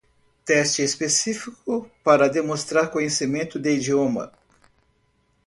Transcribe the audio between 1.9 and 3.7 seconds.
para demonstrar conhecimento